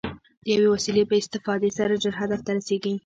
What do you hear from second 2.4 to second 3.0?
ته رسېږي.